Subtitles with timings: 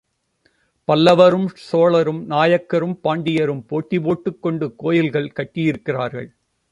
[0.87, 6.29] பல்லவரும் சோழரும் நாயக்கரும் பாண்டியரும் போட்டி போட்டுக் கொண்டு கோயில்கள் கட்டியிருக்கிறார்கள்.